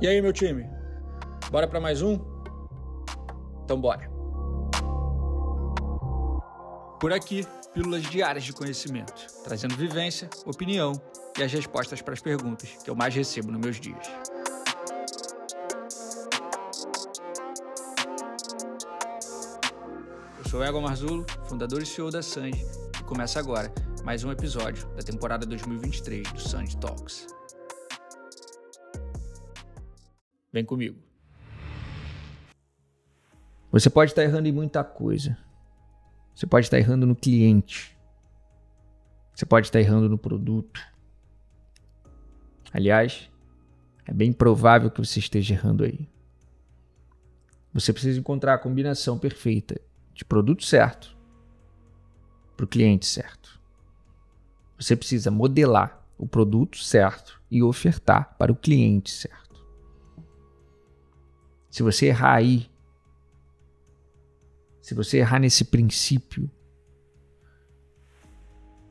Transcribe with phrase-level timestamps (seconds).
[0.00, 0.66] E aí, meu time?
[1.50, 2.18] Bora para mais um?
[3.64, 4.10] Então bora.
[6.98, 10.92] Por aqui, pílulas diárias de conhecimento, trazendo vivência, opinião
[11.38, 14.06] e as respostas para as perguntas que eu mais recebo nos meus dias.
[20.38, 22.64] Eu sou Ego Marzulo, fundador e CEO da Sanji,
[22.98, 23.70] e começa agora
[24.02, 27.26] mais um episódio da temporada 2023 do Sanji Talks.
[30.52, 30.98] Vem comigo.
[33.70, 35.38] Você pode estar errando em muita coisa.
[36.34, 37.96] Você pode estar errando no cliente.
[39.34, 40.80] Você pode estar errando no produto.
[42.72, 43.30] Aliás,
[44.04, 46.08] é bem provável que você esteja errando aí.
[47.72, 49.80] Você precisa encontrar a combinação perfeita
[50.12, 51.16] de produto certo
[52.56, 53.60] para o cliente certo.
[54.78, 59.49] Você precisa modelar o produto certo e ofertar para o cliente certo.
[61.70, 62.68] Se você errar aí,
[64.82, 66.50] se você errar nesse princípio,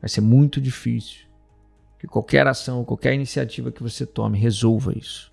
[0.00, 1.26] vai ser muito difícil
[1.98, 5.32] que qualquer ação, qualquer iniciativa que você tome resolva isso.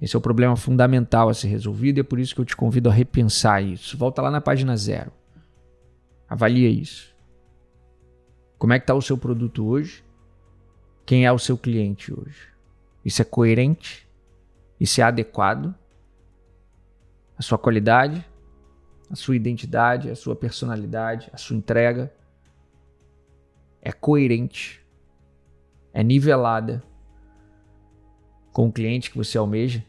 [0.00, 2.56] Esse é o problema fundamental a ser resolvido e é por isso que eu te
[2.56, 3.96] convido a repensar isso.
[3.96, 5.12] Volta lá na página zero.
[6.28, 7.14] Avalia isso.
[8.58, 10.04] Como é que está o seu produto hoje?
[11.06, 12.48] Quem é o seu cliente hoje?
[13.04, 14.07] Isso é coerente?
[14.80, 15.74] Isso é adequado?
[17.36, 18.24] A sua qualidade,
[19.10, 22.12] a sua identidade, a sua personalidade, a sua entrega
[23.80, 24.84] é coerente,
[25.92, 26.82] é nivelada
[28.52, 29.84] com o cliente que você almeja,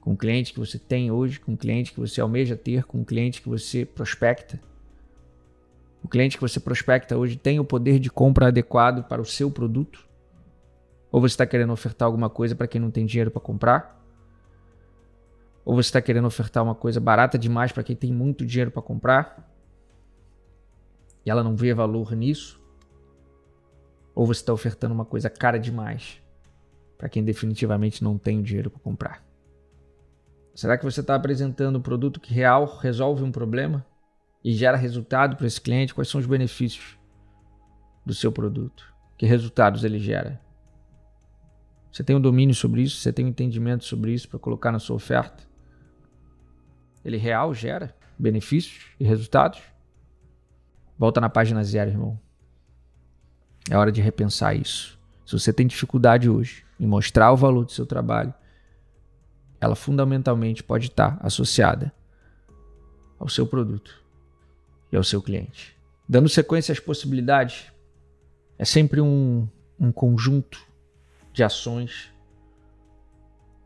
[0.00, 3.00] com o cliente que você tem hoje, com o cliente que você almeja ter, com
[3.00, 4.60] o cliente que você prospecta.
[6.02, 9.50] O cliente que você prospecta hoje tem o poder de compra adequado para o seu
[9.50, 10.06] produto?
[11.16, 13.98] Ou você está querendo ofertar alguma coisa para quem não tem dinheiro para comprar?
[15.64, 18.82] Ou você está querendo ofertar uma coisa barata demais para quem tem muito dinheiro para
[18.82, 19.50] comprar?
[21.24, 22.60] E ela não vê valor nisso?
[24.14, 26.20] Ou você está ofertando uma coisa cara demais
[26.98, 29.24] para quem definitivamente não tem dinheiro para comprar?
[30.54, 33.86] Será que você está apresentando um produto que real resolve um problema
[34.44, 35.94] e gera resultado para esse cliente?
[35.94, 36.98] Quais são os benefícios
[38.04, 38.94] do seu produto?
[39.16, 40.44] Que resultados ele gera?
[41.96, 42.98] Você tem um domínio sobre isso?
[42.98, 45.44] Você tem um entendimento sobre isso para colocar na sua oferta?
[47.02, 49.62] Ele real gera benefícios e resultados?
[50.98, 52.20] Volta na página zero, irmão.
[53.70, 55.00] É hora de repensar isso.
[55.24, 58.34] Se você tem dificuldade hoje em mostrar o valor do seu trabalho,
[59.58, 61.90] ela fundamentalmente pode estar associada
[63.18, 64.04] ao seu produto
[64.92, 65.74] e ao seu cliente.
[66.06, 67.72] Dando sequência às possibilidades,
[68.58, 69.48] é sempre um,
[69.80, 70.75] um conjunto
[71.36, 72.10] de ações,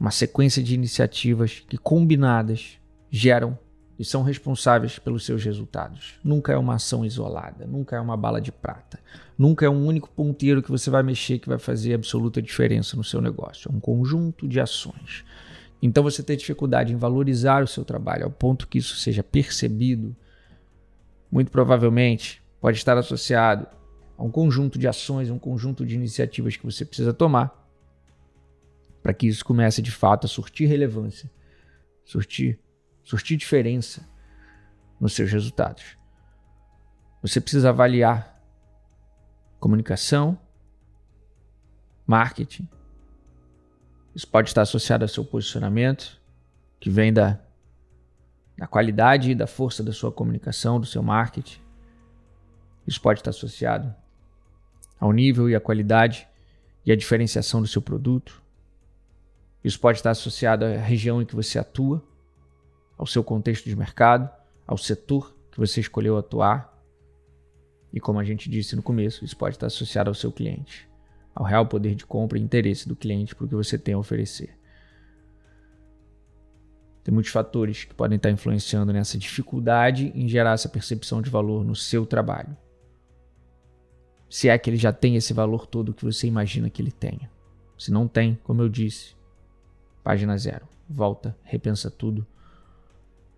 [0.00, 2.78] uma sequência de iniciativas que combinadas
[3.10, 3.58] geram
[3.98, 6.14] e são responsáveis pelos seus resultados.
[6.24, 8.98] Nunca é uma ação isolada, nunca é uma bala de prata,
[9.36, 13.04] nunca é um único ponteiro que você vai mexer que vai fazer absoluta diferença no
[13.04, 13.70] seu negócio.
[13.70, 15.22] É um conjunto de ações.
[15.82, 20.16] Então você tem dificuldade em valorizar o seu trabalho ao ponto que isso seja percebido,
[21.30, 23.66] muito provavelmente pode estar associado
[24.18, 27.56] a um conjunto de ações, um conjunto de iniciativas que você precisa tomar
[29.00, 31.30] para que isso comece de fato a surtir relevância,
[32.04, 32.58] surtir,
[33.04, 34.04] surtir diferença
[35.00, 35.96] nos seus resultados.
[37.22, 38.42] Você precisa avaliar
[39.60, 40.36] comunicação,
[42.04, 42.68] marketing.
[44.16, 46.20] Isso pode estar associado ao seu posicionamento,
[46.80, 47.38] que vem da,
[48.56, 51.60] da qualidade e da força da sua comunicação, do seu marketing.
[52.84, 53.94] Isso pode estar associado
[54.98, 56.26] ao nível e à qualidade
[56.84, 58.42] e à diferenciação do seu produto.
[59.62, 62.02] Isso pode estar associado à região em que você atua,
[62.96, 64.28] ao seu contexto de mercado,
[64.66, 66.74] ao setor que você escolheu atuar.
[67.92, 70.88] E como a gente disse no começo, isso pode estar associado ao seu cliente,
[71.34, 73.98] ao real poder de compra e interesse do cliente para o que você tem a
[73.98, 74.56] oferecer.
[77.02, 81.64] Tem muitos fatores que podem estar influenciando nessa dificuldade em gerar essa percepção de valor
[81.64, 82.54] no seu trabalho
[84.28, 87.30] se é que ele já tem esse valor todo que você imagina que ele tenha.
[87.78, 89.16] Se não tem, como eu disse,
[90.02, 90.68] página zero.
[90.88, 92.26] Volta, repensa tudo.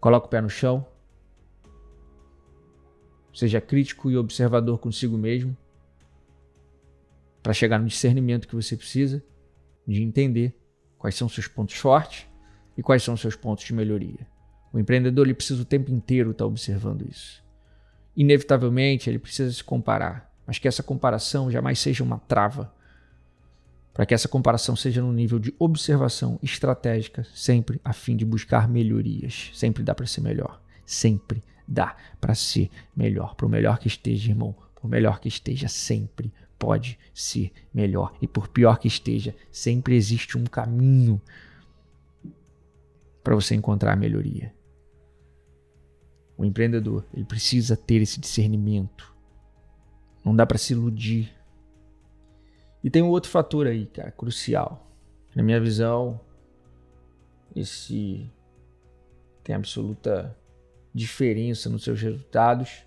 [0.00, 0.86] Coloca o pé no chão.
[3.32, 5.56] Seja crítico e observador consigo mesmo.
[7.42, 9.22] Para chegar no discernimento que você precisa
[9.86, 10.58] de entender
[10.98, 12.26] quais são seus pontos fortes
[12.76, 14.26] e quais são seus pontos de melhoria.
[14.72, 17.44] O empreendedor ele precisa o tempo inteiro estar tá observando isso.
[18.16, 22.72] Inevitavelmente, ele precisa se comparar mas que essa comparação jamais seja uma trava.
[23.92, 28.68] para que essa comparação seja no nível de observação estratégica, sempre a fim de buscar
[28.68, 29.50] melhorias.
[29.54, 30.60] Sempre dá para ser melhor.
[30.84, 33.36] Sempre dá para ser melhor.
[33.36, 38.12] Por melhor que esteja, irmão, por melhor que esteja, sempre pode ser melhor.
[38.20, 41.22] E por pior que esteja, sempre existe um caminho
[43.22, 44.52] para você encontrar a melhoria.
[46.36, 49.13] O empreendedor, ele precisa ter esse discernimento.
[50.24, 51.32] Não dá para se iludir
[52.84, 54.86] e tem um outro fator aí, cara, crucial.
[55.34, 56.20] Na minha visão,
[57.56, 58.30] esse
[59.42, 60.36] tem absoluta
[60.94, 62.84] diferença nos seus resultados,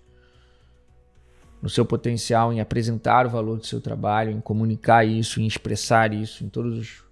[1.60, 6.14] no seu potencial em apresentar o valor do seu trabalho, em comunicar isso, em expressar
[6.14, 7.02] isso em todos os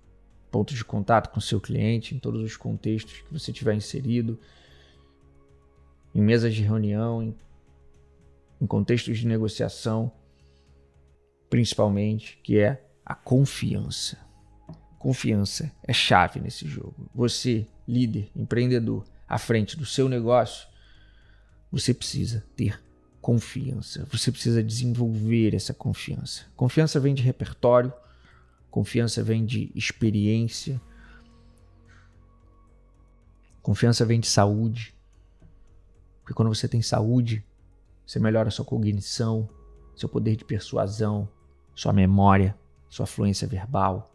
[0.48, 4.38] pontos de contato com o seu cliente, em todos os contextos que você tiver inserido,
[6.14, 7.34] em mesas de reunião, em,
[8.60, 10.12] em contextos de negociação
[11.48, 14.18] principalmente, que é a confiança.
[14.98, 17.08] Confiança é chave nesse jogo.
[17.14, 20.66] Você, líder, empreendedor, à frente do seu negócio,
[21.70, 22.82] você precisa ter
[23.20, 24.06] confiança.
[24.10, 26.44] Você precisa desenvolver essa confiança.
[26.56, 27.92] Confiança vem de repertório,
[28.70, 30.80] confiança vem de experiência,
[33.62, 34.94] confiança vem de saúde.
[36.20, 37.44] Porque quando você tem saúde,
[38.06, 39.48] você melhora sua cognição,
[39.96, 41.28] seu poder de persuasão,
[41.74, 42.56] sua memória,
[42.88, 44.14] sua fluência verbal,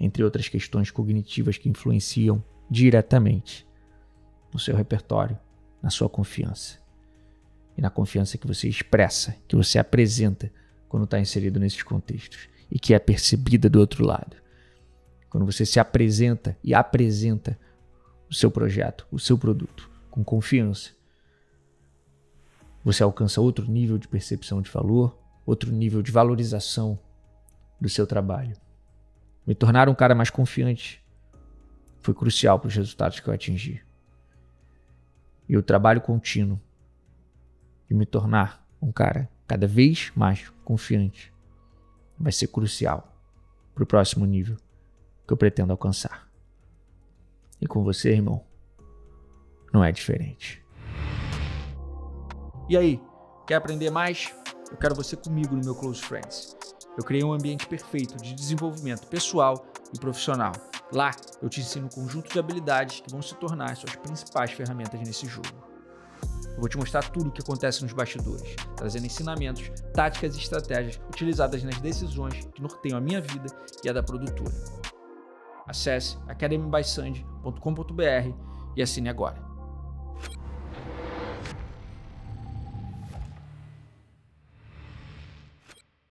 [0.00, 3.68] entre outras questões cognitivas que influenciam diretamente
[4.52, 5.38] no seu repertório,
[5.82, 6.78] na sua confiança
[7.76, 10.50] e na confiança que você expressa, que você apresenta
[10.88, 14.36] quando está inserido nesses contextos e que é percebida do outro lado.
[15.28, 17.58] Quando você se apresenta e apresenta
[18.30, 20.97] o seu projeto, o seu produto com confiança,
[22.84, 26.98] você alcança outro nível de percepção de valor, outro nível de valorização
[27.80, 28.56] do seu trabalho.
[29.46, 31.04] Me tornar um cara mais confiante
[32.00, 33.82] foi crucial para os resultados que eu atingi.
[35.48, 36.60] E o trabalho contínuo
[37.88, 41.32] de me tornar um cara cada vez mais confiante
[42.18, 43.16] vai ser crucial
[43.74, 44.56] para o próximo nível
[45.26, 46.28] que eu pretendo alcançar.
[47.60, 48.44] E com você, irmão,
[49.72, 50.62] não é diferente.
[52.68, 53.00] E aí,
[53.46, 54.30] quer aprender mais?
[54.70, 56.54] Eu quero você comigo no meu Close Friends.
[56.98, 60.52] Eu criei um ambiente perfeito de desenvolvimento pessoal e profissional.
[60.92, 65.00] Lá, eu te ensino um conjunto de habilidades que vão se tornar suas principais ferramentas
[65.00, 65.48] nesse jogo.
[66.50, 71.00] Eu vou te mostrar tudo o que acontece nos bastidores, trazendo ensinamentos, táticas e estratégias
[71.08, 73.46] utilizadas nas decisões que norteiam a minha vida
[73.82, 74.52] e a da produtora.
[75.66, 78.34] Acesse academybysand.com.br
[78.76, 79.47] e assine agora.